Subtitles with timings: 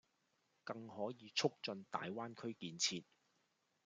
[0.63, 3.03] 更可以促進大灣區建設